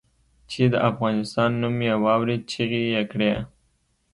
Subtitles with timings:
[0.51, 3.33] چې د افغانستان نوم یې واورېد چیغې یې کړې.